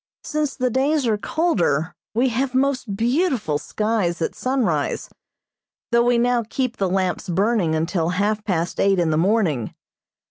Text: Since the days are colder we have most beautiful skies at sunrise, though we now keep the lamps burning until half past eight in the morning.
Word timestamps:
Since 0.23 0.55
the 0.55 0.71
days 0.71 1.05
are 1.05 1.15
colder 1.19 1.93
we 2.15 2.29
have 2.29 2.55
most 2.55 2.95
beautiful 2.97 3.59
skies 3.59 4.19
at 4.19 4.33
sunrise, 4.33 5.11
though 5.91 6.01
we 6.05 6.17
now 6.17 6.43
keep 6.49 6.77
the 6.77 6.89
lamps 6.89 7.29
burning 7.29 7.75
until 7.75 8.09
half 8.09 8.43
past 8.43 8.79
eight 8.79 8.97
in 8.97 9.11
the 9.11 9.15
morning. 9.17 9.75